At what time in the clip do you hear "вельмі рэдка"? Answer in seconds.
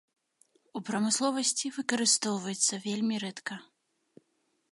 2.87-3.55